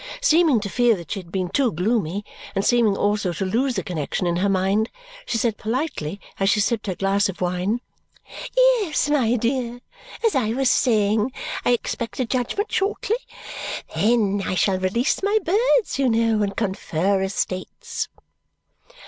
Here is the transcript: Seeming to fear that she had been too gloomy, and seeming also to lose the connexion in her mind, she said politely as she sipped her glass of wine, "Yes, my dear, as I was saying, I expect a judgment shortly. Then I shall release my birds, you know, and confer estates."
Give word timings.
Seeming 0.19 0.59
to 0.61 0.67
fear 0.67 0.95
that 0.95 1.11
she 1.11 1.19
had 1.19 1.31
been 1.31 1.49
too 1.49 1.71
gloomy, 1.71 2.25
and 2.55 2.65
seeming 2.65 2.97
also 2.97 3.33
to 3.33 3.45
lose 3.45 3.75
the 3.75 3.83
connexion 3.83 4.25
in 4.25 4.37
her 4.37 4.49
mind, 4.49 4.89
she 5.27 5.37
said 5.37 5.59
politely 5.59 6.19
as 6.39 6.49
she 6.49 6.59
sipped 6.59 6.87
her 6.87 6.95
glass 6.95 7.29
of 7.29 7.39
wine, 7.39 7.81
"Yes, 8.57 9.11
my 9.11 9.35
dear, 9.35 9.79
as 10.25 10.33
I 10.33 10.53
was 10.55 10.71
saying, 10.71 11.31
I 11.63 11.69
expect 11.73 12.19
a 12.19 12.25
judgment 12.25 12.71
shortly. 12.71 13.17
Then 13.93 14.41
I 14.43 14.55
shall 14.55 14.79
release 14.79 15.21
my 15.21 15.37
birds, 15.45 15.99
you 15.99 16.09
know, 16.09 16.41
and 16.41 16.57
confer 16.57 17.21
estates." 17.21 18.07